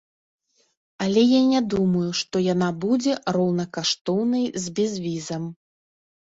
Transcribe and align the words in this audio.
Але 1.05 1.23
я 1.31 1.41
не 1.51 1.61
думаю, 1.73 2.09
што 2.21 2.35
яна 2.53 2.69
будзе 2.87 3.13
роўнакаштоўнай 3.39 4.51
з 4.67 4.77
безвізам. 4.83 5.43